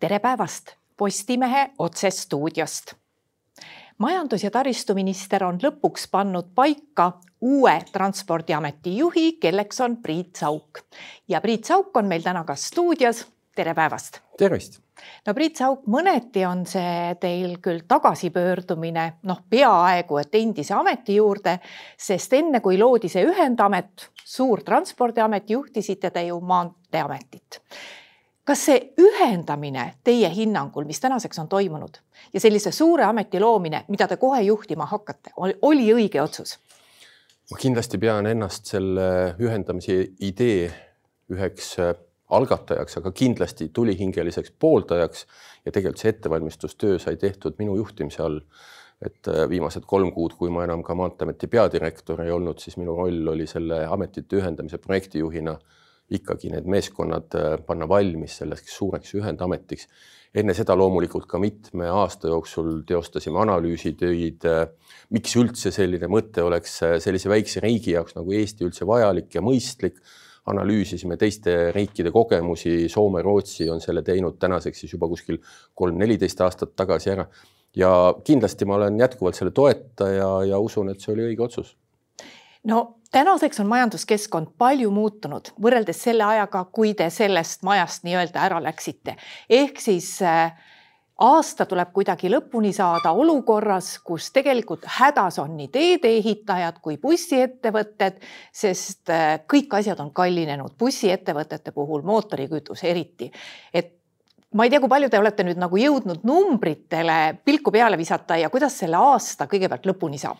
[0.00, 0.64] tere päevast
[0.96, 2.94] Postimehe otsestuudiost.
[3.98, 10.78] majandus- ja taristuminister on lõpuks pannud paika uue Transpordiameti juhi, kelleks on Priit Sauk.
[11.28, 13.26] ja Priit Sauk on meil täna ka stuudios.
[13.54, 14.20] tere päevast.
[14.38, 14.80] tervist
[15.26, 21.60] no Priit Sauk, mõneti on see teil küll tagasipöördumine, noh, peaaegu et endise ameti juurde,
[21.98, 27.60] sest enne kui loodi see ühendamet, suur transpordiamet, juhtisite te ju Maanteeametit
[28.50, 32.00] kas see ühendamine teie hinnangul, mis tänaseks on toimunud
[32.34, 36.58] ja sellise suure ameti loomine, mida te kohe juhtima hakkate, oli õige otsus?
[37.50, 40.68] ma kindlasti pean ennast selle ühendamise idee
[41.30, 41.94] üheks äh,
[42.30, 45.24] algatajaks, aga kindlasti tulihingeliseks pooldajaks
[45.66, 48.40] ja tegelikult see ettevalmistustöö sai tehtud minu juhtimise all.
[49.00, 52.98] et äh, viimased kolm kuud, kui ma enam ka Maanteeameti peadirektor ei olnud, siis minu
[52.98, 55.54] roll oli selle ametite ühendamise projektijuhina
[56.10, 59.86] ikkagi need meeskonnad äh, panna valmis selleks suureks ühendametiks.
[60.34, 64.64] enne seda loomulikult ka mitme aasta jooksul teostasime analüüsitöid, äh,
[65.10, 69.44] miks üldse selline mõte oleks äh, sellise väikse riigi jaoks nagu Eesti üldse vajalik ja
[69.44, 70.02] mõistlik.
[70.50, 75.36] analüüsisime teiste riikide kogemusi, Soome, Rootsi on selle teinud tänaseks siis juba kuskil
[75.76, 77.26] kolm-neliteist aastat tagasi ära.
[77.76, 81.76] ja kindlasti ma olen jätkuvalt selle toetaja ja usun, et see oli õige otsus
[82.64, 88.62] no tänaseks on majanduskeskkond palju muutunud võrreldes selle ajaga, kui te sellest majast nii-öelda ära
[88.62, 89.16] läksite.
[89.50, 90.52] ehk siis äh,
[91.18, 98.20] aasta tuleb kuidagi lõpuni saada olukorras, kus tegelikult hädas on nii teedeehitajad kui bussiettevõtted,
[98.52, 103.30] sest äh, kõik asjad on kallinenud, bussiettevõtete puhul mootorikütus eriti.
[103.74, 103.96] et
[104.54, 108.50] ma ei tea, kui palju te olete nüüd nagu jõudnud numbritele pilku peale visata ja
[108.50, 110.38] kuidas selle aasta kõigepealt lõpuni saab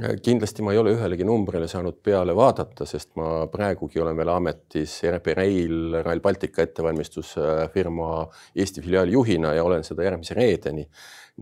[0.00, 4.94] kindlasti ma ei ole ühelegi numbrile saanud peale vaadata, sest ma praegugi olen veel ametis
[5.10, 8.12] RB Rail, Rail Baltica ettevalmistusfirma
[8.56, 10.86] Eesti filiaali juhina ja olen seda järgmise reedeni.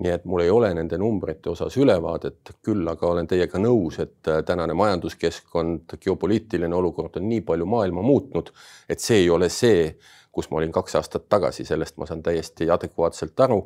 [0.00, 4.28] nii et mul ei ole nende numbrite osas ülevaadet, küll aga olen teiega nõus, et
[4.46, 8.52] tänane majanduskeskkond, geopoliitiline olukord on nii palju maailma muutnud,
[8.88, 9.96] et see ei ole see,
[10.30, 13.64] kus ma olin kaks aastat tagasi, sellest ma saan täiesti adekvaatselt aru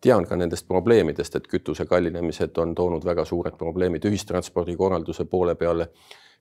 [0.00, 5.54] tean ka nendest probleemidest, et kütuse kallinemised on toonud väga suured probleemid ühistranspordi korralduse poole
[5.54, 5.90] peale.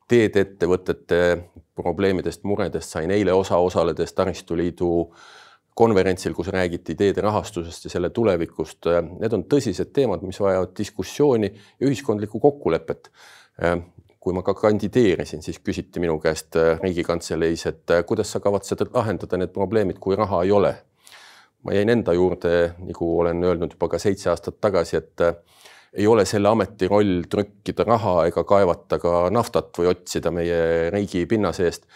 [0.08, 1.18] teedeettevõtete
[1.76, 4.90] probleemidest, muredest sain eile osa osaledes Taristuliidu
[5.74, 8.86] konverentsil, kus räägiti teede rahastusest ja selle tulevikust.
[9.20, 13.12] Need on tõsised teemad, mis vajavad diskussiooni ja ühiskondlikku kokkulepet.
[14.20, 19.52] kui ma ka kandideerisin, siis küsiti minu käest Riigikantseleis, et kuidas sa kavatsed lahendada need
[19.54, 20.76] probleemid, kui raha ei ole
[21.66, 22.56] ma jäin enda juurde,
[22.86, 25.36] nagu olen öelnud juba ka seitse aastat tagasi, et äh,
[25.96, 31.26] ei ole selle ameti roll trükkida raha ega kaevata ka naftat või otsida meie riigi
[31.30, 31.88] pinna seest.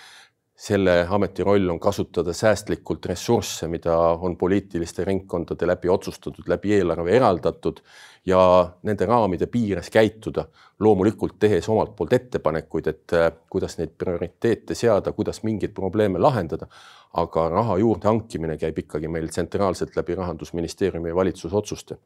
[0.59, 7.15] Selle ameti roll on kasutada säästlikult ressursse, mida on poliitiliste ringkondade läbi otsustatud, läbi eelarve
[7.15, 7.79] eraldatud
[8.27, 8.41] ja
[8.83, 10.45] nende raamide piires käituda.
[10.79, 16.67] loomulikult tehes omalt poolt ettepanekuid, et äh, kuidas neid prioriteete seada, kuidas mingeid probleeme lahendada
[17.13, 21.97] aga raha juurde hankimine käib ikkagi meil tsentraalselt läbi rahandusministeeriumi ja valitsusotsuste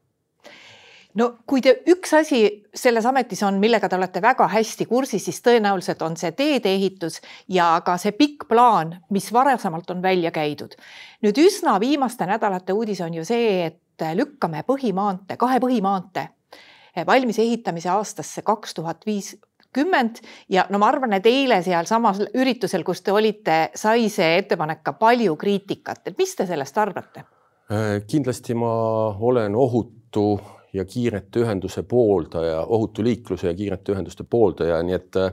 [1.14, 2.42] no kui te üks asi
[2.74, 7.70] selles ametis on, millega te olete väga hästi kursis, siis tõenäoliselt on see teedeehitus ja
[7.86, 10.76] ka see pikk plaan, mis varasemalt on välja käidud.
[11.22, 13.80] nüüd üsna viimaste nädalate uudis on ju see, et
[14.14, 16.28] lükkame põhimaantee, kahe põhimaantee
[17.06, 19.34] valmis ehitamise aastasse kaks tuhat viis
[19.74, 24.84] kümmend ja no ma arvan, et eile sealsamas üritusel, kus te olite, sai see ettepanek
[24.86, 27.24] ka palju kriitikat, et mis te sellest arvate?
[28.06, 28.74] Kindlasti ma
[29.18, 30.38] olen ohutu
[30.74, 35.32] ja kiirete ühenduse pooldaja, ohutu liikluse ja kiirete ühenduste pooldaja, nii et äh,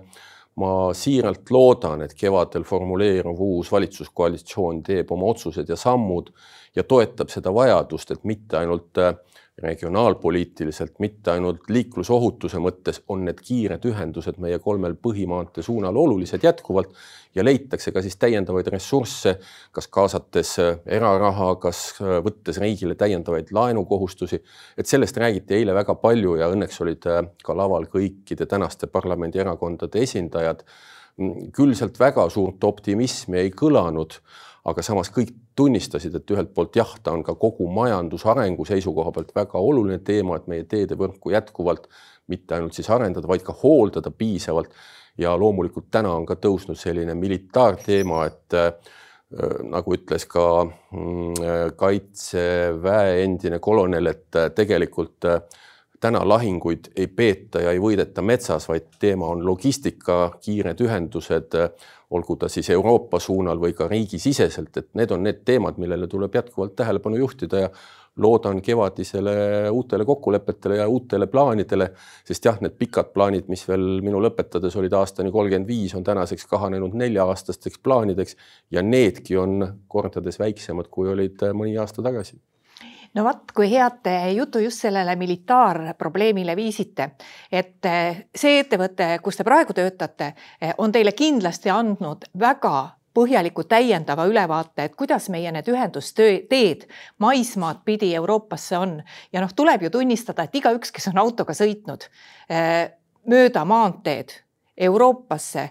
[0.62, 6.32] ma siiralt loodan, et kevadel formuleeruv uus valitsuskoalitsioon teeb oma otsused ja sammud
[6.76, 9.16] ja toetab seda vajadust, et mitte ainult äh,
[9.62, 16.96] regionaalpoliitiliselt, mitte ainult liiklusohutuse mõttes on need kiired ühendused meie kolmel põhimaantee suunal olulised jätkuvalt
[17.36, 19.38] ja leitakse ka siis täiendavaid ressursse,
[19.72, 24.42] kas kaasates äh, eraraha, kas äh, võttes riigile täiendavaid laenukohustusi.
[24.78, 30.02] et sellest räägiti eile väga palju ja õnneks olid äh, ka laval kõikide tänaste parlamendierakondade
[30.02, 30.66] esindajad.
[31.18, 34.20] Mm, küll sealt väga suurt optimismi ei kõlanud
[34.68, 39.36] aga samas kõik tunnistasid, et ühelt poolt jah, ta on ka kogu majandusarengu seisukoha pealt
[39.36, 41.90] väga oluline teema, et meie teedevõrku jätkuvalt
[42.32, 44.74] mitte ainult siis arendada, vaid ka hooldada piisavalt.
[45.18, 48.70] ja loomulikult täna on ka tõusnud selline militaarteema, et äh,
[49.68, 55.44] nagu ütles ka mm, kaitseväe endine kolonel, et äh, tegelikult äh,
[56.02, 61.58] täna lahinguid ei peeta ja ei võideta metsas, vaid teema on logistika, kiired ühendused,
[62.12, 66.36] olgu ta siis Euroopa suunal või ka riigisiseselt, et need on need teemad, millele tuleb
[66.36, 67.70] jätkuvalt tähelepanu juhtida ja
[68.22, 71.92] loodan kevadisele uutele kokkulepetele ja uutele plaanidele,
[72.28, 76.50] sest jah, need pikad plaanid, mis veel minu lõpetades olid aastani kolmkümmend viis, on tänaseks
[76.52, 78.36] kahanenud nelja-aastasteks plaanideks
[78.72, 82.42] ja needki on kordades väiksemad, kui olid mõni aasta tagasi
[83.14, 87.12] no vot, kui head jutu just sellele militaarprobleemile viisite,
[87.52, 92.76] et eh, see ettevõte, kus te praegu töötate, eh, on teile kindlasti andnud väga
[93.14, 96.86] põhjaliku täiendava ülevaate, et kuidas meie need ühendusteed
[97.20, 99.02] maismaad pidi Euroopasse on.
[99.34, 102.08] Ja noh, tuleb ju tunnistada, et igaüks, kes on autoga sõitnud
[102.50, 102.88] eh,
[103.28, 104.38] mööda maanteed
[104.82, 105.70] Euroopasse,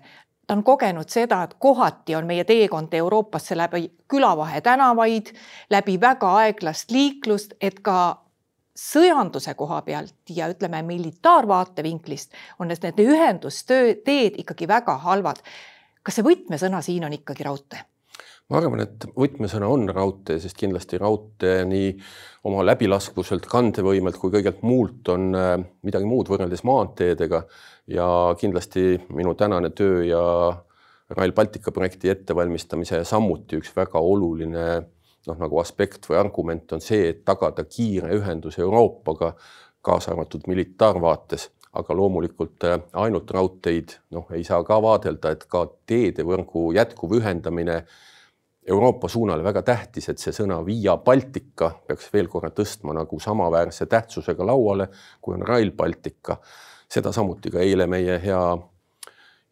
[0.50, 5.32] on kogenud seda, et kohati on meie teekond Euroopasse läbi külavahe tänavaid,
[5.70, 8.24] läbi väga aeglast liiklust, et ka
[8.76, 15.42] sõjanduse koha pealt ja ütleme, militaarvaatevinklist on need, need ühendusteed ikkagi väga halvad.
[16.02, 17.84] kas see võtmesõna siin on ikkagi raudtee?
[18.50, 21.90] Ma arvan, et võtmesõna on raudtee, sest kindlasti raudtee nii
[22.50, 25.52] oma läbilaskvuselt, kandevõimelt kui kõigelt muult on äh,
[25.86, 27.44] midagi muud võrreldes maanteedega.
[27.90, 28.06] Ja
[28.38, 30.22] kindlasti minu tänane töö ja
[31.10, 34.66] Rail Baltica projekti ettevalmistamise samuti üks väga oluline
[35.26, 39.34] noh, nagu aspekt või argument on see, et tagada kiire ühendus Euroopaga,
[39.82, 41.48] kaasa arvatud militaarvaates,
[41.78, 47.84] aga loomulikult äh, ainult raudteid noh, ei saa ka vaadelda, et ka teedevõrgu jätkuv ühendamine
[48.70, 53.86] Euroopa suunal väga tähtis, et see sõna Via Baltica peaks veel korra tõstma nagu samaväärse
[53.90, 54.86] tähtsusega lauale,
[55.20, 56.36] kui on Rail Baltica.
[56.90, 58.42] seda samuti ka eile meie hea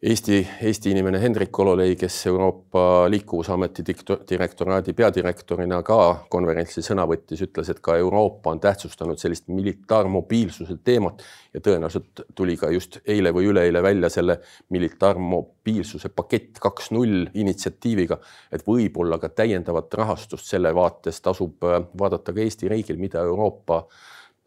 [0.03, 3.83] Eesti, Eesti inimene Hendrik Ololei, kes Euroopa Liikuvusameti
[4.29, 5.97] direktoraadi peadirektorina ka
[6.31, 11.19] konverentsil sõna võttis, ütles, et ka Euroopa on tähtsustanud sellist militaarmobiilsuse teemat
[11.51, 14.39] ja tõenäoliselt tuli ka just eile või üleeile välja selle
[14.71, 18.21] militaarmobiilsuse pakett kaks null initsiatiiviga,
[18.55, 23.83] et võib-olla ka täiendavat rahastust selle vaates tasub äh, vaadata ka Eesti riigil, mida Euroopa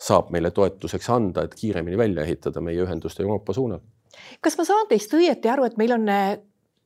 [0.01, 3.85] saab meile toetuseks anda, et kiiremini välja ehitada meie ühendust Euroopa suunal
[4.41, 6.37] kas ma saan teist õieti aru, et meil on äh,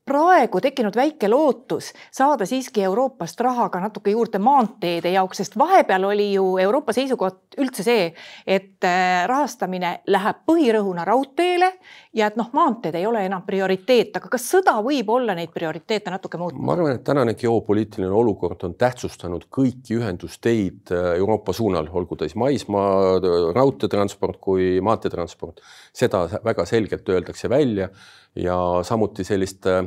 [0.06, 6.04] praegu tekkinud väike lootus saada siiski Euroopast raha ka natuke juurde maanteede jaoks, sest vahepeal
[6.06, 8.04] oli ju Euroopa seisukoht üldse see,
[8.46, 11.72] et äh, rahastamine läheb põhirõhuna raudteele
[12.14, 16.12] ja et noh, maanteed ei ole enam prioriteet, aga kas sõda võib olla neid prioriteete
[16.14, 16.62] natuke muutma?
[16.62, 22.28] ma arvan, et tänane geopoliitiline olukord on tähtsustanud kõiki ühendusteid äh, Euroopa suunal, olgu ta
[22.28, 23.18] siis maismaa,
[23.56, 25.64] raudteetransport kui maanteetransport,
[25.96, 27.90] seda väga selgelt öeldakse välja
[28.36, 29.84] ja samuti sellist äh,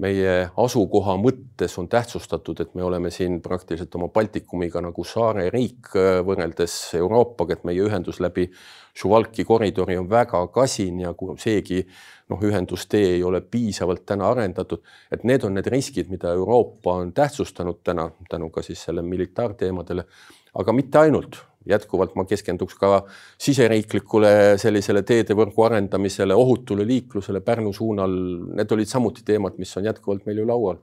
[0.00, 6.20] meie asukoha mõttes on tähtsustatud, et me oleme siin praktiliselt oma Baltikumiga nagu saareriik äh,
[6.26, 8.48] võrreldes Euroopaga, et meie ühendus läbi
[9.00, 11.84] Suwalki koridori on väga kasin ja seegi
[12.30, 14.82] noh, ühendustee ei ole piisavalt täna arendatud,
[15.12, 20.04] et need on need riskid, mida Euroopa on tähtsustanud täna tänu ka siis selle militaarteemadele,
[20.58, 23.02] aga mitte ainult jätkuvalt ma keskenduks ka
[23.40, 28.16] siseriiklikule sellisele teedevõrgu arendamisele, ohutule liiklusele Pärnu suunal.
[28.56, 30.80] Need olid samuti teemad, mis on jätkuvalt meil ju laual.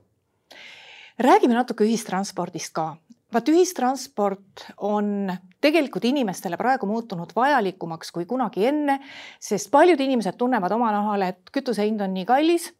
[1.18, 2.96] räägime natuke ühistranspordist ka.
[3.32, 9.00] vaat ühistransport on tegelikult inimestele praegu muutunud vajalikumaks kui kunagi enne,
[9.40, 12.72] sest paljud inimesed tunnevad oma nahal, et kütuse hind on nii kallis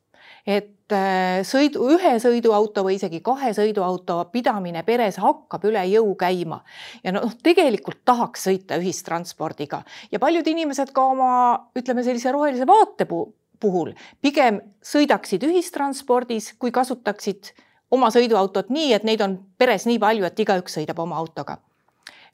[0.48, 6.62] et äh, sõidu, ühe sõiduauto või isegi kahe sõiduauto pidamine peres hakkab üle jõu käima
[7.04, 9.82] ja noh, tegelikult tahaks sõita ühistranspordiga
[10.12, 11.32] ja paljud inimesed ka oma,
[11.76, 13.92] ütleme sellise rohelise vaate puhul
[14.24, 17.52] pigem sõidaksid ühistranspordis, kui kasutaksid
[17.92, 21.58] oma sõiduautot nii, et neid on peres nii palju, et igaüks sõidab oma autoga.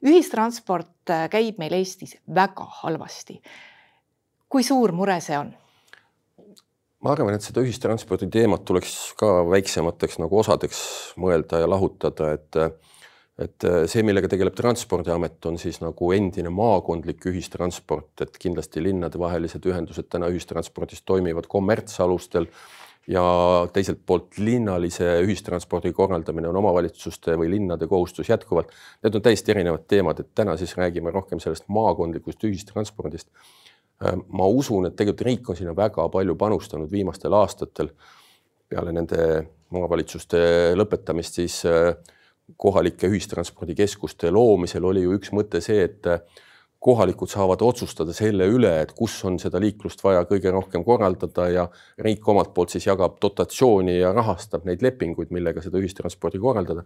[0.05, 3.41] ühistransport äh, käib meil Eestis väga halvasti.
[4.47, 5.51] kui suur mure see on?
[7.05, 10.81] Ma arvan, et seda ühistranspordi teemat tuleks ka väiksemateks nagu osadeks
[11.21, 12.61] mõelda ja lahutada, et
[13.35, 20.07] et see, millega tegeleb Transpordiamet, on siis nagu endine maakondlik ühistransport, et kindlasti linnadevahelised ühendused
[20.07, 22.47] täna ühistranspordis toimivad kommertsalustel
[23.11, 23.25] ja
[23.75, 28.71] teiselt poolt linnalise ühistranspordi korraldamine on omavalitsuste või linnade kohustus jätkuvalt.
[29.03, 33.27] Need on täiesti erinevad teemad, et täna siis räägime rohkem sellest maakondlikust ühistranspordist
[34.03, 37.89] ma usun, et tegelikult riik on sinna väga palju panustanud viimastel aastatel.
[38.67, 40.39] peale nende omavalitsuste
[40.75, 41.93] lõpetamist siis äh,
[42.57, 46.21] kohalike ühistranspordikeskuste loomisel oli ju üks mõte see, et äh,
[46.85, 51.63] kohalikud saavad otsustada selle üle, et kus on seda liiklust vaja kõige rohkem korraldada ja
[52.05, 56.85] riik omalt poolt siis jagab dotatsiooni ja rahastab neid lepinguid, millega seda ühistranspordi korraldada.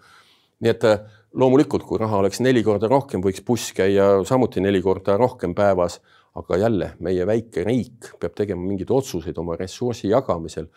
[0.59, 4.81] nii et äh, loomulikult, kui raha oleks neli korda rohkem, võiks buss käia samuti neli
[4.83, 5.99] korda rohkem päevas,
[6.39, 10.69] aga jälle meie väike riik peab tegema mingeid otsuseid oma ressursi jagamisel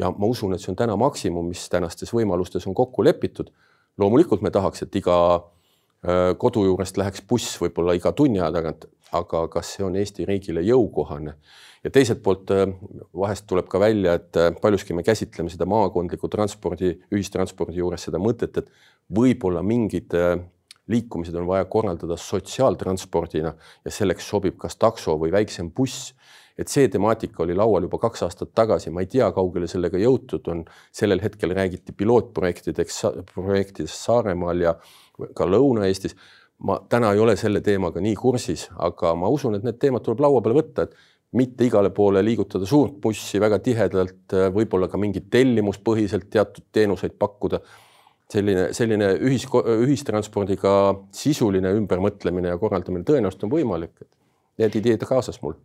[0.00, 3.52] ja ma usun, et see on täna maksimum, mis tänastes võimalustes on kokku lepitud.
[3.98, 8.88] loomulikult me tahaks, et iga äh, kodu juurest läheks buss võib-olla iga tunni aja tagant,
[9.14, 11.36] aga kas see on Eesti riigile jõukohane?
[11.84, 12.66] ja teiselt poolt äh,
[13.14, 18.18] vahest tuleb ka välja, et äh, paljuski me käsitleme seda maakondliku transpordi, ühistranspordi juures seda
[18.18, 18.70] mõtet, et
[19.14, 20.14] võib-olla mingid
[20.88, 26.12] liikumised on vaja korraldada sotsiaaltranspordina ja selleks sobib kas takso või väiksem buss
[26.58, 30.50] et see temaatika oli laual juba kaks aastat tagasi, ma ei tea, kaugele sellega jõutud
[30.52, 30.64] on.
[30.94, 33.00] sellel hetkel räägiti pilootprojektideks,
[33.34, 34.74] projektidest Saaremaal ja
[35.34, 36.14] ka Lõuna-Eestis.
[36.58, 40.20] ma täna ei ole selle teemaga nii kursis, aga ma usun, et need teemad tuleb
[40.22, 40.94] laua peale võtta, et
[41.34, 47.60] mitte igale poole liigutada suurt bussi väga tihedalt, võib-olla ka mingit tellimuspõhiselt teatud teenuseid pakkuda
[48.32, 49.46] selline, selline ühis,
[49.86, 50.74] ühistranspordiga
[51.14, 53.94] sisuline ümbermõtlemine ja korraldamine tõenäoliselt on võimalik.
[54.58, 55.56] Need ideed kaasas mul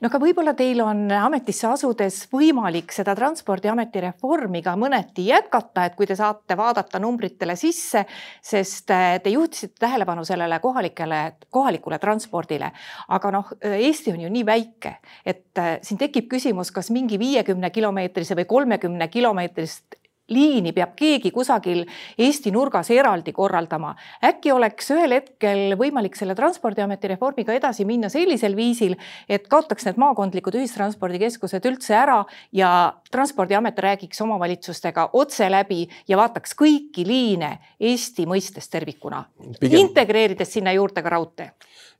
[0.00, 5.96] no aga võib-olla teil on ametisse asudes võimalik seda Transpordiameti reformi ka mõneti jätkata, et
[5.98, 8.04] kui te saate vaadata numbritele sisse,
[8.42, 12.72] sest äh, te juhtisite tähelepanu sellele kohalikele, kohalikule transpordile.
[13.08, 17.70] aga noh, Eesti on ju nii väike, et äh, siin tekib küsimus, kas mingi viiekümne
[17.70, 20.01] kilomeetrise või kolmekümne kilomeetrist
[20.32, 21.84] liini peab keegi kusagil
[22.18, 23.94] Eesti nurgas eraldi korraldama.
[24.24, 28.96] äkki oleks ühel hetkel võimalik selle Transpordiameti reformiga edasi minna sellisel viisil,
[29.28, 32.22] et kaotaks need maakondlikud ühistranspordikeskused üldse ära
[32.52, 39.24] ja Transpordiamet räägiks omavalitsustega otse läbi ja vaataks kõiki liine Eesti mõistes tervikuna,
[39.60, 41.52] integreerides sinna juurde ka raudtee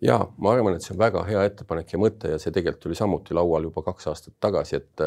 [0.02, 2.98] ja ma arvan, et see on väga hea ettepanek ja mõte ja see tegelikult oli
[2.98, 5.04] samuti laual juba kaks aastat tagasi, et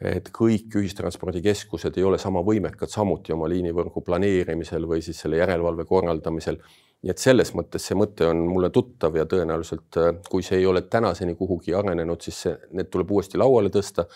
[0.00, 5.84] et kõik ühistranspordikeskused ei ole sama võimekad samuti oma liinivõrgu planeerimisel või siis selle järelevalve
[5.86, 6.58] korraldamisel.
[7.04, 9.98] nii et selles mõttes see mõte on mulle tuttav ja tõenäoliselt,
[10.30, 14.06] kui see ei ole tänaseni kuhugi arenenud, siis see, need tuleb uuesti lauale tõsta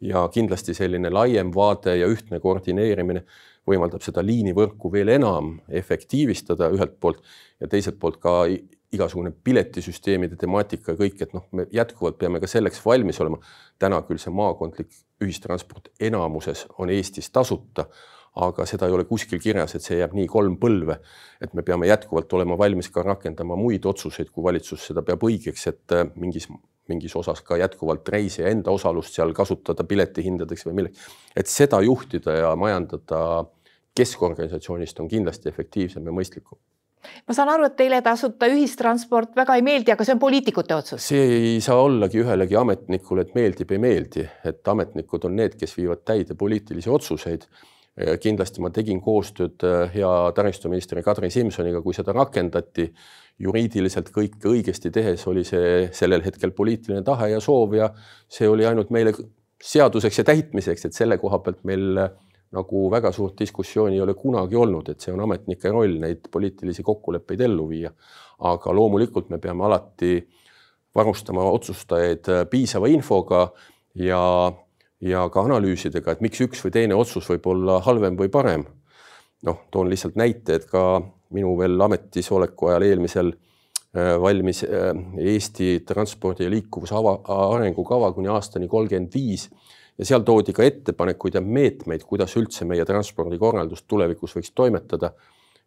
[0.00, 3.24] ja kindlasti selline laiem vaade ja ühtne koordineerimine
[3.66, 7.22] võimaldab seda liinivõrku veel enam efektiivistada ühelt poolt
[7.60, 8.44] ja teiselt poolt ka
[8.94, 13.38] igasugune piletisüsteemide temaatika ja kõik, et noh, me jätkuvalt peame ka selleks valmis olema.
[13.78, 14.90] täna küll see maakondlik
[15.24, 17.86] ühistransport enamuses on Eestis tasuta,
[18.34, 20.98] aga seda ei ole kuskil kirjas, et see jääb nii kolm põlve.
[21.40, 25.66] et me peame jätkuvalt olema valmis ka rakendama muid otsuseid, kui valitsus seda peab õigeks,
[25.68, 26.48] et äh, mingis,
[26.88, 31.10] mingis osas ka jätkuvalt reisija enda osalust seal kasutada piletihindadeks või millegi.
[31.36, 33.44] et seda juhtida ja majandada
[33.94, 36.58] keskorganisatsioonist on kindlasti efektiivsem ja mõistlikum
[37.28, 41.10] ma saan aru, et teile tasuta ühistransport väga ei meeldi, aga see on poliitikute otsus.
[41.10, 45.76] see ei saa ollagi ühelegi ametnikule, et meeldib, ei meeldi, et ametnikud on need, kes
[45.78, 47.48] viivad täide poliitilisi otsuseid.
[48.20, 52.92] kindlasti ma tegin koostööd äh, hea taristuministri Kadri Simsoniga, kui seda rakendati.
[53.38, 57.88] juriidiliselt kõike õigesti tehes oli see sellel hetkel poliitiline tahe ja soov ja
[58.30, 59.12] see oli ainult meile
[59.62, 61.98] seaduseks ja täitmiseks, et selle koha pealt meil
[62.54, 66.84] nagu väga suurt diskussiooni ei ole kunagi olnud, et see on ametnike roll neid poliitilisi
[66.86, 67.92] kokkuleppeid ellu viia.
[68.44, 70.16] aga loomulikult me peame alati
[70.94, 73.46] varustama otsustajaid äh, piisava infoga
[73.94, 74.52] ja,
[75.00, 78.64] ja ka analüüsidega, et miks üks või teine otsus võib olla halvem või parem.
[79.44, 81.02] noh, toon lihtsalt näite, et ka
[81.34, 88.68] minu veel ametisoleku ajal eelmisel äh, valmis äh, Eesti transpordi ja liikuvuse arengukava kuni aastani
[88.68, 89.48] kolmkümmend viis
[89.98, 95.12] ja seal toodi ka ettepanekuid ja meetmeid, kuidas üldse meie transpordikorraldus tulevikus võiks toimetada.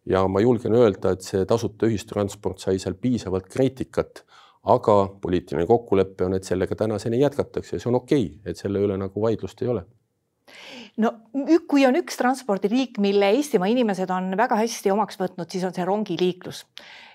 [0.05, 4.24] ja ma julgen öelda, et see tasuta ühistransport sai seal piisavalt kriitikat,
[4.63, 8.79] aga poliitiline kokkulepe on, et sellega tänaseni jätkatakse ja see on okei okay,, et selle
[8.84, 9.84] üle nagu vaidlust ei ole
[10.98, 11.12] no
[11.67, 15.86] kui on üks transpordiliik, mille Eestimaa inimesed on väga hästi omaks võtnud, siis on see
[15.86, 16.63] rongiliiklus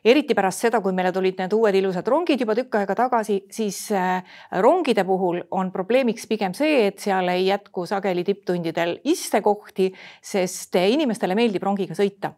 [0.05, 3.79] eriti pärast seda, kui meile tulid need uued ilusad rongid juba tükk aega tagasi, siis
[3.95, 4.25] äh,
[4.63, 9.89] rongide puhul on probleemiks pigem see, et seal ei jätku sageli tipptundidel istekohti,
[10.23, 12.33] sest inimestele meeldib rongiga sõita.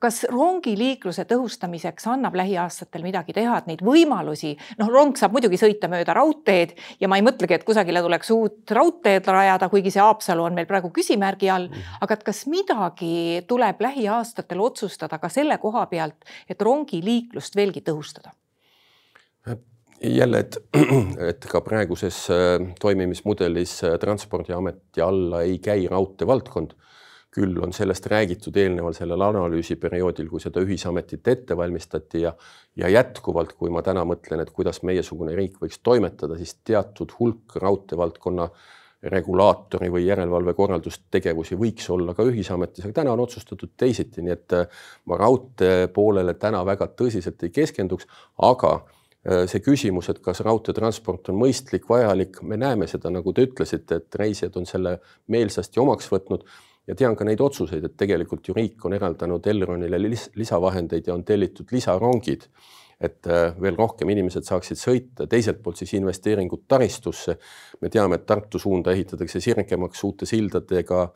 [0.00, 5.90] kas rongiliikluse tõhustamiseks annab lähiaastatel midagi teha, et neid võimalusi, noh, rong saab muidugi sõita
[5.92, 10.46] mööda raudteed ja ma ei mõtlegi, et kusagile tuleks uut raudteed rajada, kuigi see Haapsalu
[10.48, 12.00] on meil praegu küsimärgi all, mhm.
[12.00, 17.82] aga et kas midagi tuleb lähiaastatel otsustada ka selle koha pealt, et rongiliiklus liiklust veelgi
[17.86, 18.32] tõhustada?
[20.02, 20.56] jälle, et,
[21.30, 26.76] et ka praeguses äh, toimimismudelis äh, Transpordiameti alla ei käi raudteevaldkond.
[27.30, 32.32] küll on sellest räägitud eelneval sellel analüüsiperioodil, kui seda ühisametit ette valmistati ja,
[32.74, 37.54] ja jätkuvalt, kui ma täna mõtlen, et kuidas meiesugune riik võiks toimetada, siis teatud hulk
[37.62, 38.48] raudteevaldkonna
[39.02, 44.56] regulaatori või järelevalve korraldustegevusi võiks olla ka ühisametis, aga täna on otsustatud teisiti, nii et
[45.08, 48.08] ma raudtee poolele täna väga tõsiselt ei keskenduks,
[48.44, 48.74] aga
[49.20, 54.20] see küsimus, et kas raudteetransport on mõistlik, vajalik, me näeme seda, nagu te ütlesite, et
[54.20, 56.44] reisijad on selle meelsasti omaks võtnud
[56.88, 61.24] ja tean ka neid otsuseid, et tegelikult ju riik on eraldanud Elronile lisavahendeid ja on
[61.24, 62.48] tellitud lisarongid
[63.00, 67.38] et äh, veel rohkem inimesed saaksid sõita, teiselt poolt siis investeeringud taristusse.
[67.80, 71.06] me teame, et Tartu suunda ehitatakse sirgemaks uute sildadega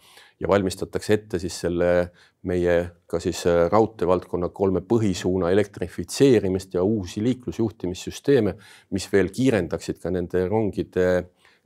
[0.40, 1.90] ja valmistatakse ette siis selle
[2.48, 2.76] meie
[3.06, 8.56] ka siis äh, raudteevaldkonna kolme põhisuuna elektrifitseerimist ja uusi liiklusjuhtimissüsteeme,
[8.90, 11.08] mis veel kiirendaksid ka nende rongide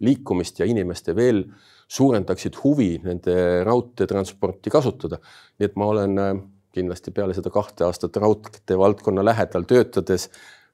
[0.02, 1.44] liikumist ja inimeste veel
[1.88, 5.18] suurendaksid huvi nende raudteetransporti kasutada.
[5.58, 6.32] nii et ma olen äh,
[6.75, 10.28] kindlasti peale seda kahte aastat raudteevaldkonna lähedal töötades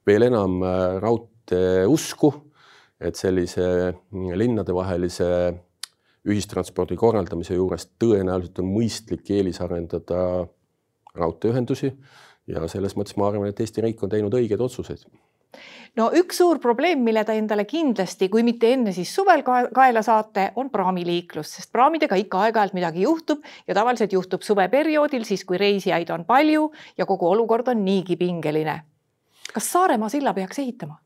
[0.06, 2.32] veel enam äh, raudtee usku,
[3.00, 5.28] et sellise mm, linnadevahelise
[6.24, 10.20] ühistranspordi korraldamise juures tõenäoliselt on mõistlik eelisarendada
[11.14, 11.92] raudteeühendusi.
[12.48, 15.04] Ja selles mõttes ma arvan, et Eesti riik on teinud õigeid otsuseid
[15.96, 20.50] no üks suur probleem, mille ta endale kindlasti, kui mitte enne, siis suvel kaela saate,
[20.60, 26.10] on praamiliiklus, sest praamidega ikka aeg-ajalt midagi juhtub ja tavaliselt juhtub suveperioodil, siis kui reisijaid
[26.14, 28.82] on palju ja kogu olukord on niigi pingeline.
[29.54, 30.98] kas Saaremaa silla peaks ehitama?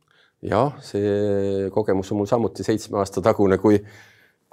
[0.42, 3.82] jah, see kogemus on mul samuti seitsme aasta tagune, kui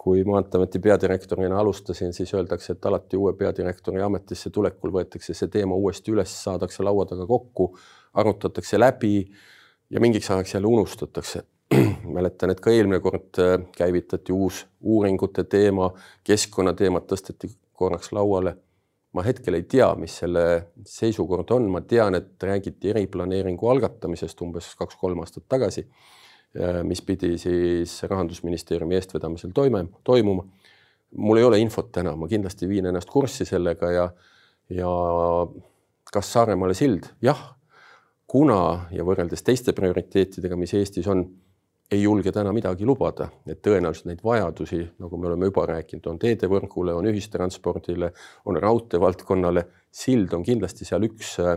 [0.06, 5.74] kui Maanteeameti peadirektorina alustasin, siis öeldakse, et alati uue peadirektori ametisse tulekul võetakse see teema
[5.82, 7.72] uuesti üles, saadakse laua taga kokku,
[8.22, 9.16] arutatakse läbi
[9.90, 11.44] ja mingiks ajaks jälle unustatakse.
[12.16, 15.90] mäletan, et ka eelmine kord äh, käivitati uus uuringute teema,
[16.24, 18.58] keskkonnateemad tõsteti korraks lauale.
[19.16, 20.42] ma hetkel ei tea, mis selle
[20.84, 25.86] seisukord on, ma tean, et räägiti eriplaneeringu algatamisest umbes kaks-kolm aastat tagasi,
[26.60, 30.46] äh, mis pidi siis rahandusministeeriumi eestvedamisel toime, toimuma.
[31.18, 34.10] mul ei ole infot täna, ma kindlasti viin ennast kurssi sellega ja,
[34.70, 34.90] ja
[36.12, 37.10] kas Saaremaale sild?
[37.22, 37.56] jah
[38.36, 41.22] kuna ja võrreldes teiste prioriteetidega, mis Eestis on,
[41.92, 46.20] ei julge täna midagi lubada, et tõenäoliselt neid vajadusi, nagu me oleme juba rääkinud, on
[46.20, 48.10] teedevõrgule, on ühistranspordile,
[48.50, 51.54] on raudteevaldkonnale, sild on kindlasti seal üks äh,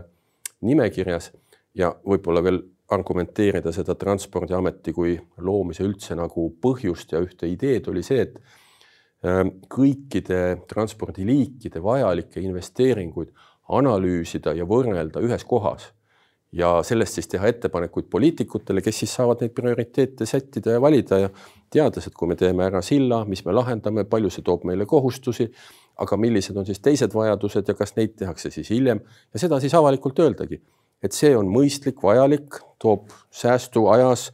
[0.71, 1.33] nimekirjas.
[1.79, 2.62] Ja võib-olla veel
[2.95, 8.38] argumenteerida seda Transpordiameti kui loomise üldse nagu põhjust ja ühte ideed oli see, et
[9.27, 13.35] äh, kõikide transpordiliikide vajalikke investeeringuid
[13.83, 15.91] analüüsida ja võrrelda ühes kohas
[16.53, 21.29] ja sellest siis teha ettepanekuid poliitikutele, kes siis saavad neid prioriteete sättida ja valida ja
[21.71, 25.51] teades, et kui me teeme ära silla, mis me lahendame, palju see toob meile kohustusi,
[26.01, 29.03] aga millised on siis teised vajadused ja kas neid tehakse siis hiljem
[29.35, 30.61] ja seda siis avalikult öeldagi,
[31.03, 34.31] et see on mõistlik, vajalik, toob säästu ajas,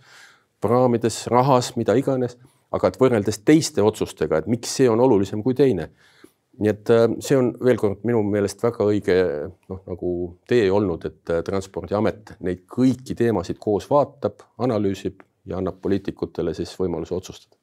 [0.62, 2.38] praamides, rahas, mida iganes,
[2.74, 5.90] aga et võrreldes teiste otsustega, et miks see on olulisem kui teine
[6.60, 9.16] nii et äh, see on veel kord minu meelest väga õige
[9.70, 10.10] noh, nagu
[10.50, 16.72] tee olnud, et äh, Transpordiamet neid kõiki teemasid koos vaatab, analüüsib ja annab poliitikutele siis
[16.78, 17.56] võimaluse otsustada.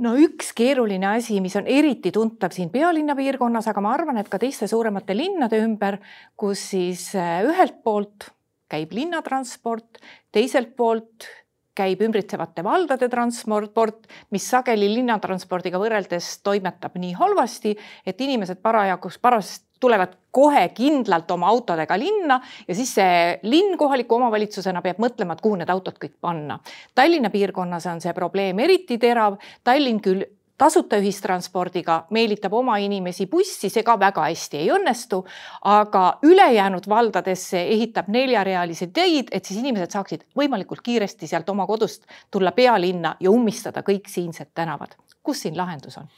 [0.00, 4.30] no üks keeruline asi, mis on eriti tuntav siin pealinna piirkonnas, aga ma arvan, et
[4.32, 6.00] ka teiste suuremate linnade ümber,
[6.36, 8.30] kus siis äh, ühelt poolt
[8.72, 10.00] käib linnatransport,
[10.32, 11.28] teiselt poolt
[11.74, 17.74] käib ümbritsevate valdade transport, mis sageli linnatranspordiga võrreldes toimetab nii halvasti,
[18.06, 24.16] et inimesed parajagu parast tulevad kohe kindlalt oma autodega linna ja siis see linn kohaliku
[24.16, 26.58] omavalitsusena peab mõtlema, et kuhu need autod kõik panna.
[26.94, 29.36] Tallinna piirkonnas on see probleem eriti terav.
[29.64, 30.24] Tallinn küll
[30.58, 35.22] tasuta ühistranspordiga meelitab oma inimesi bussi, see ka väga hästi ei õnnestu,
[35.70, 42.06] aga ülejäänud valdadesse ehitab neljarealisi teid, et siis inimesed saaksid võimalikult kiiresti sealt oma kodust
[42.30, 44.94] tulla pealinna ja ummistada kõik siinsed tänavad.
[45.22, 46.08] kus siin lahendus on?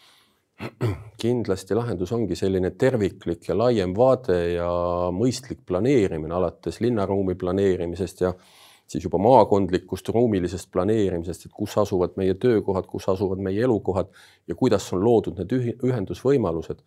[1.21, 4.69] kindlasti lahendus ongi selline terviklik ja laiem vaade ja
[5.13, 8.33] mõistlik planeerimine alates linnaruumi planeerimisest ja
[8.87, 14.13] siis juba maakondlikust ruumilisest planeerimisest, et kus asuvad meie töökohad, kus asuvad meie elukohad
[14.49, 16.85] ja kuidas on loodud need ühendusvõimalused.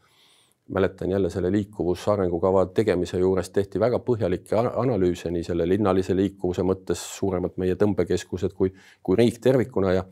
[0.69, 7.01] mäletan jälle selle liikuvusarengukava tegemise juures tehti väga põhjalikke analüüse nii selle linnalise liikuvuse mõttes,
[7.17, 10.03] suuremad meie tõmbekeskused kui, kui riik tervikuna ja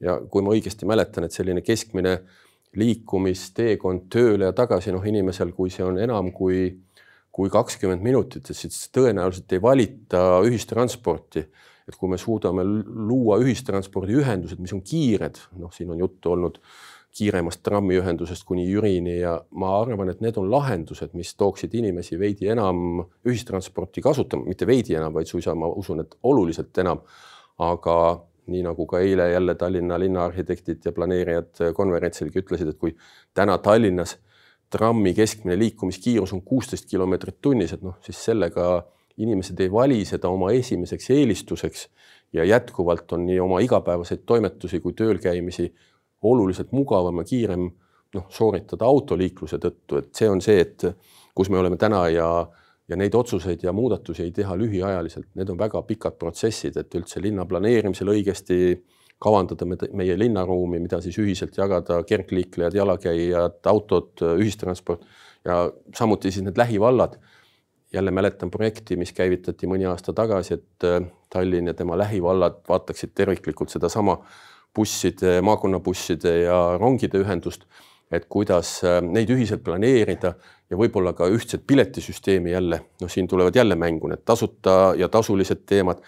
[0.00, 2.14] ja kui ma õigesti mäletan, et selline keskmine
[2.80, 6.70] liikumisteekond tööle ja tagasi, noh, inimesel, kui see on enam kui
[7.32, 11.46] kui kakskümmend minutit, siis tõenäoliselt ei valita ühistransporti.
[11.90, 16.60] et kui me suudame luua ühistranspordiühendused, mis on kiired, noh, siin on juttu olnud
[17.18, 22.46] kiiremast trammiühendusest kuni Jürini ja ma arvan, et need on lahendused, mis tooksid inimesi veidi
[22.52, 27.02] enam ühistransporti kasutama, mitte veidi enam, vaid suisa ma usun, et oluliselt enam.
[27.60, 27.94] aga
[28.48, 32.94] nii nagu ka eile jälle Tallinna linnaarhitektid ja planeerijad konverentsilgi ütlesid, et kui
[33.34, 34.16] täna Tallinnas
[34.70, 38.70] trammi keskmine liikumiskiirus on kuusteist kilomeetrit tunnis, et noh, siis sellega
[39.20, 41.88] inimesed ei vali seda oma esimeseks eelistuseks
[42.32, 45.68] ja jätkuvalt on nii oma igapäevaseid toimetusi kui tööl käimisi
[46.22, 47.66] oluliselt mugavam ja kiirem
[48.14, 50.86] noh, sooritada autoliikluse tõttu, et see on see, et
[51.34, 52.30] kus me oleme täna ja
[52.90, 57.22] ja neid otsuseid ja muudatusi ei teha lühiajaliselt, need on väga pikad protsessid, et üldse
[57.22, 58.56] linna planeerimisel õigesti
[59.20, 65.04] kavandada meie linnaruumi, mida siis ühiselt jagada, kergliiklejad, jalakäijad, autod, ühistransport
[65.44, 67.18] ja samuti siis need lähivallad.
[67.92, 73.10] jälle mäletan projekti, mis käivitati mõni aasta tagasi, et äh, Tallinn ja tema lähivallad vaataksid
[73.14, 74.20] terviklikult sedasama
[74.74, 77.66] busside, maakonnabusside ja rongide ühendust
[78.10, 80.34] et kuidas äh, neid ühiselt planeerida
[80.70, 85.64] ja võib-olla ka ühtset piletisüsteemi jälle, noh, siin tulevad jälle mängu need tasuta ja tasulised
[85.66, 86.02] teemad.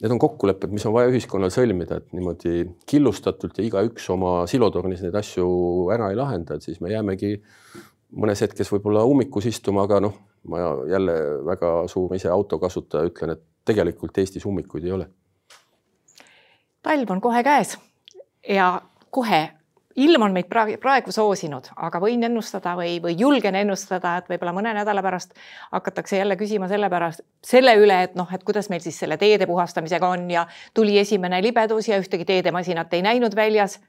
[0.00, 5.02] Need on kokkulepped, mis on vaja ühiskonnal sõlmida, et niimoodi killustatult ja igaüks oma silotornis
[5.04, 5.44] neid asju
[5.92, 7.34] ära ei lahenda, et siis me jäämegi
[8.16, 10.16] mõnes hetkes võib-olla ummikus istuma, aga noh,
[10.48, 15.10] ma jälle väga suur ise autokasutaja ütlen, et tegelikult Eestis ummikuid ei ole.
[16.82, 17.76] talv on kohe käes
[18.48, 19.42] ja kohe
[19.96, 24.52] ilm on meid praegu, praegu soosinud, aga võin ennustada või, või julgen ennustada, et võib-olla
[24.54, 25.34] mõne nädala pärast
[25.72, 29.48] hakatakse jälle küsima selle pärast, selle üle, et noh, et kuidas meil siis selle teede
[29.50, 33.80] puhastamisega on ja tuli esimene libedus ja ühtegi teedemasinat ei näinud väljas.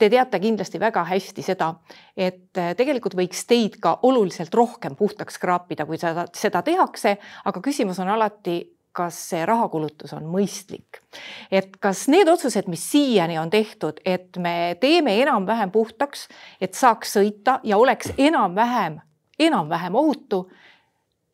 [0.00, 1.74] Te teate kindlasti väga hästi seda,
[2.16, 8.00] et tegelikult võiks teid ka oluliselt rohkem puhtaks kraapida, kui seda, seda tehakse, aga küsimus
[8.00, 11.02] on alati kas see rahakulutus on mõistlik.
[11.50, 16.28] et kas need otsused, mis siiani on tehtud, et me teeme enam-vähem puhtaks,
[16.60, 19.00] et saaks sõita ja oleks enam-vähem,
[19.38, 20.48] enam-vähem ohutu,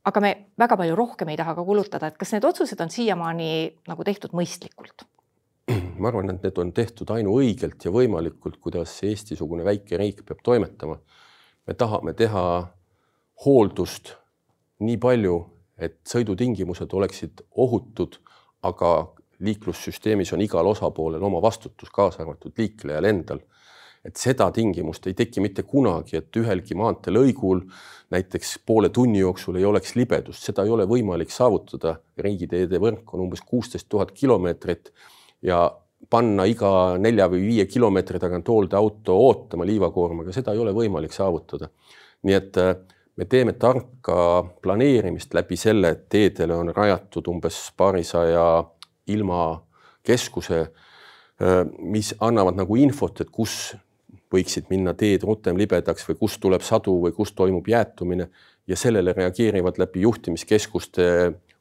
[0.04, 3.50] aga me väga palju rohkem ei taha ka kulutada, et kas need otsused on siiamaani
[3.88, 5.08] nagu tehtud mõistlikult?
[5.98, 10.98] ma arvan, et need on tehtud ainuõigelt ja võimalikult, kuidas Eesti-sugune väike riik peab toimetama.
[11.66, 12.44] me tahame teha
[13.44, 14.14] hooldust
[14.80, 15.36] nii palju,
[15.78, 18.18] et sõidutingimused oleksid ohutud,
[18.64, 18.92] aga
[19.44, 23.40] liiklussüsteemis on igal osapoolel oma vastutus, kaasa arvatud liiklejal endal.
[24.06, 27.64] et seda tingimust ei teki mitte kunagi, et ühelgi maanteelõigul
[28.14, 31.96] näiteks poole tunni jooksul ei oleks libedust, seda ei ole võimalik saavutada.
[32.18, 34.92] riigiteede võrk on umbes kuusteist tuhat kilomeetrit
[35.42, 35.58] ja
[36.10, 41.68] panna iga nelja või viie kilomeetri tagant hooldeauto ootama liivakoormaga, seda ei ole võimalik saavutada.
[42.22, 42.56] nii et
[43.16, 48.44] me teeme tarka planeerimist läbi selle, et teedele on rajatud umbes paarisaja
[49.12, 50.60] ilmakeskuse,
[51.78, 53.74] mis annavad nagu infot, et kus
[54.32, 58.28] võiksid minna teed rutem libedaks või kust tuleb sadu või kus toimub jäätumine
[58.66, 61.06] ja sellele reageerivad läbi juhtimiskeskuste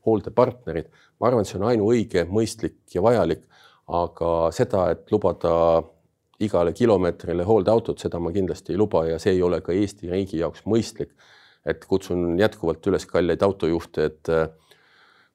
[0.05, 0.89] hooldepartnerid.
[1.19, 3.43] ma arvan, et see on ainuõige, mõistlik ja vajalik,
[3.87, 5.83] aga seda, et lubada
[6.39, 10.41] igale kilomeetrile hooldeautot, seda ma kindlasti ei luba ja see ei ole ka Eesti riigi
[10.41, 11.13] jaoks mõistlik
[11.65, 14.47] et kutsun jätkuvalt üles kalleid autojuhte, et äh,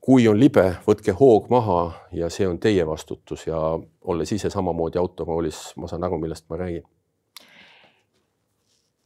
[0.00, 1.80] kui on libe, võtke hoog maha
[2.16, 3.58] ja see on teie vastutus ja
[4.00, 6.86] olles ise samamoodi autoroolis, ma saan aru, millest ma räägin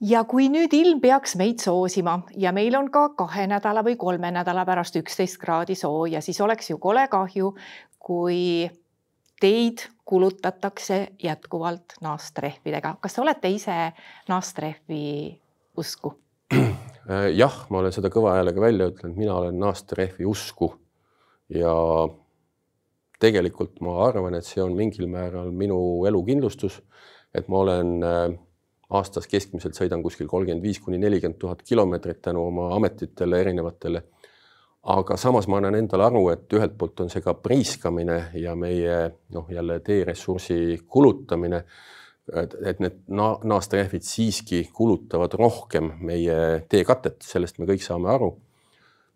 [0.04, 4.30] ja kui nüüd ilm peaks meid soosima ja meil on ka kahe nädala või kolme
[4.34, 7.54] nädala pärast üksteist kraadi sooja, siis oleks ju kole kahju,
[7.98, 8.68] kui
[9.40, 12.96] teid kulutatakse jätkuvalt naastrehvidega.
[13.00, 13.78] kas te olete ise
[14.28, 15.40] naastrehvi
[15.76, 16.14] usku?
[17.04, 20.70] Äh, jah, ma olen seda kõva häälega välja ütlenud, mina olen naastrehvi usku
[21.52, 21.74] ja
[23.20, 25.76] tegelikult ma arvan, et see on mingil määral minu
[26.08, 26.78] elukindlustus,
[27.36, 28.22] et ma olen äh,
[28.96, 34.02] aastas keskmiselt sõidan kuskil kolmkümmend viis kuni nelikümmend tuhat kilomeetrit tänu oma ametitele erinevatele.
[34.84, 38.96] aga samas ma annan endale aru, et ühelt poolt on see ka priiskamine ja meie
[39.32, 41.64] noh, jälle teeressursi kulutamine
[42.32, 48.34] et, et need na naastrehvid siiski kulutavad rohkem meie teekatet, sellest me kõik saame aru.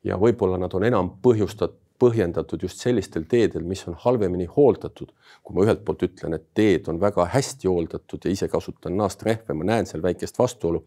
[0.05, 5.11] ja võib-olla nad on enam põhjustat-, põhjendatud just sellistel teedel, mis on halvemini hooldatud.
[5.43, 9.55] kui ma ühelt poolt ütlen, et teed on väga hästi hooldatud ja ise kasutan naastrehve,
[9.55, 10.85] ma näen seal väikest vastuolu.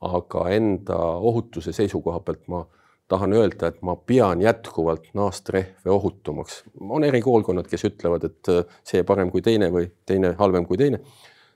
[0.00, 2.60] aga enda ohutuse seisukoha pealt ma
[3.08, 6.62] tahan öelda, et ma pean jätkuvalt naastrehve ohutumaks.
[6.80, 11.02] on erikoolkonnad, kes ütlevad, et see parem kui teine või teine halvem kui teine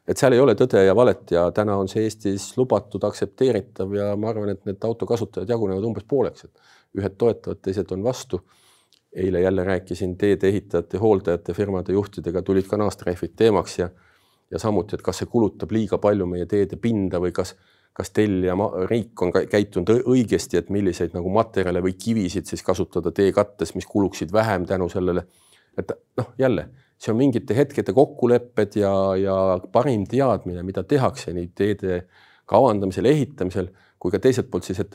[0.08, 4.12] et seal ei ole tõde ja valet ja täna on see Eestis lubatud, aktsepteeritav ja
[4.18, 8.42] ma arvan, et need autokasutajad jagunevad umbes pooleks, et ühed toetavad, teised on vastu.
[9.12, 13.88] eile jälle rääkisin teedeehitajate, hooldajate firmade juhtidega, tulid ka naastrehvid teemaks ja
[14.52, 17.54] ja samuti, et kas see kulutab liiga palju meie teede pinda või kas,
[17.96, 18.54] kas tellija
[18.90, 24.32] riik on käitunud õigesti, et milliseid nagu materjale või kivisid siis kasutada teekattes, mis kuluksid
[24.32, 25.24] vähem tänu sellele.
[25.78, 26.68] et noh, jälle
[27.02, 29.36] see on mingite hetkede kokkulepped ja, ja
[29.74, 32.04] parim teadmine, mida tehakse nii teede
[32.46, 34.94] kavandamisel, ehitamisel kui ka teiselt poolt siis, et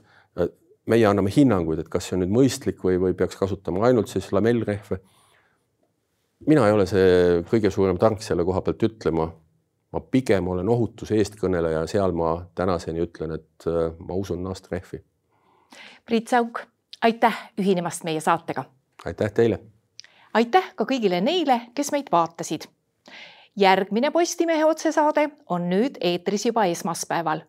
[0.87, 4.29] meie anname hinnanguid, et kas see on nüüd mõistlik või, või peaks kasutama ainult siis
[4.35, 4.99] lamellrehve.
[6.47, 9.31] mina ei ole see kõige suurem tark selle koha pealt ütlema.
[9.91, 14.99] ma pigem olen ohutuse eestkõneleja, seal ma tänaseni ütlen, et äh, ma usun naastrehvi.
[16.05, 16.59] Priit Sauk,
[17.01, 18.65] aitäh ühinemast meie saatega.
[19.05, 19.59] aitäh teile.
[20.37, 22.69] Aitäh ka kõigile neile, kes meid vaatasid.
[23.57, 27.41] järgmine Postimehe otsesaade on nüüd eetris juba esmaspäeval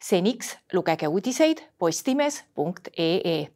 [0.00, 3.55] seniks lugege uudiseid postimees.ee